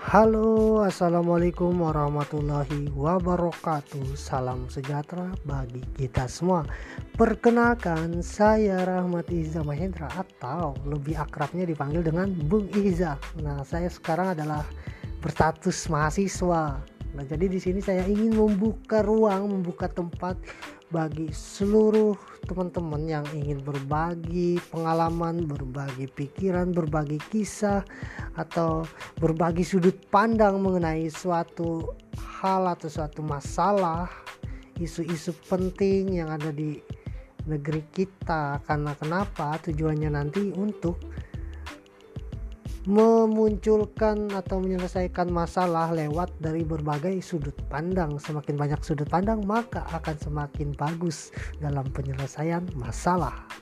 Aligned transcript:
Halo, 0.00 0.80
assalamualaikum 0.80 1.76
warahmatullahi 1.76 2.88
wabarakatuh. 2.96 4.16
Salam 4.16 4.64
sejahtera 4.72 5.28
bagi 5.44 5.84
kita 5.92 6.24
semua. 6.24 6.64
Perkenalkan, 7.20 8.24
saya 8.24 8.80
Rahmat 8.88 9.28
Iza 9.28 9.60
Mahendra 9.60 10.08
atau 10.16 10.72
lebih 10.88 11.20
akrabnya 11.20 11.68
dipanggil 11.68 12.00
dengan 12.00 12.32
Bung 12.32 12.72
Iza. 12.72 13.20
Nah, 13.44 13.60
saya 13.60 13.92
sekarang 13.92 14.32
adalah 14.32 14.64
berstatus 15.20 15.84
mahasiswa. 15.92 16.80
Nah, 17.20 17.28
jadi 17.28 17.52
di 17.52 17.60
sini 17.60 17.84
saya 17.84 18.00
ingin 18.08 18.32
membuka 18.32 19.04
ruang, 19.04 19.52
membuka 19.52 19.92
tempat 19.92 20.40
bagi 20.88 21.28
seluruh 21.28 22.16
teman-teman 22.48 23.04
yang 23.04 23.26
ingin 23.36 23.60
berbagi 23.60 24.56
pengalaman, 24.72 25.44
berbagi 25.44 26.08
pikiran, 26.08 26.72
berbagi 26.72 27.20
kisah 27.28 27.84
atau 28.40 28.88
berbagi 29.20 29.60
sudut 29.60 30.00
pandang 30.08 30.64
mengenai 30.64 31.12
suatu 31.12 31.92
hal 32.40 32.64
atau 32.72 32.88
suatu 32.88 33.20
masalah, 33.20 34.08
isu-isu 34.80 35.36
penting 35.44 36.24
yang 36.24 36.32
ada 36.32 36.48
di 36.48 36.80
negeri 37.44 37.84
kita. 37.92 38.64
Karena 38.64 38.96
kenapa? 38.96 39.60
Tujuannya 39.60 40.08
nanti 40.08 40.56
untuk 40.56 40.96
memunculkan 42.88 44.32
atau 44.32 44.56
menyelesaikan 44.62 45.28
masalah 45.28 45.92
lewat 45.92 46.32
dari 46.40 46.64
berbagai 46.64 47.20
sudut 47.20 47.56
pandang. 47.68 48.16
Semakin 48.16 48.56
banyak 48.56 48.80
sudut 48.80 49.08
pandang, 49.10 49.44
maka 49.44 49.84
akan 49.92 50.16
semakin 50.16 50.72
bagus 50.72 51.28
dalam 51.60 51.84
penyelesaian 51.92 52.64
masalah. 52.80 53.59